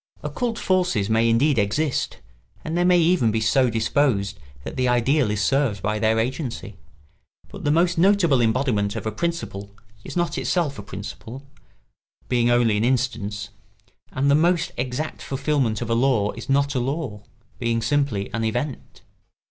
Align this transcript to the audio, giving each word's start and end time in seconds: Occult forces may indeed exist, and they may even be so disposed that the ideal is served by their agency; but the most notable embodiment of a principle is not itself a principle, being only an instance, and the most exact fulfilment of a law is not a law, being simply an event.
Occult 0.23 0.57
forces 0.57 1.11
may 1.11 1.29
indeed 1.29 1.59
exist, 1.59 2.17
and 2.65 2.75
they 2.75 2.83
may 2.83 2.97
even 2.97 3.29
be 3.29 3.39
so 3.39 3.69
disposed 3.69 4.39
that 4.63 4.75
the 4.75 4.87
ideal 4.87 5.29
is 5.29 5.43
served 5.43 5.83
by 5.83 5.99
their 5.99 6.17
agency; 6.17 6.75
but 7.49 7.65
the 7.65 7.69
most 7.71 7.99
notable 7.99 8.41
embodiment 8.41 8.95
of 8.95 9.05
a 9.05 9.11
principle 9.11 9.69
is 10.03 10.17
not 10.17 10.39
itself 10.39 10.79
a 10.79 10.81
principle, 10.81 11.45
being 12.29 12.49
only 12.49 12.77
an 12.77 12.83
instance, 12.83 13.49
and 14.11 14.31
the 14.31 14.33
most 14.33 14.71
exact 14.75 15.21
fulfilment 15.21 15.83
of 15.83 15.89
a 15.91 15.93
law 15.93 16.31
is 16.31 16.49
not 16.49 16.73
a 16.73 16.79
law, 16.79 17.21
being 17.59 17.79
simply 17.79 18.27
an 18.33 18.43
event. 18.43 19.03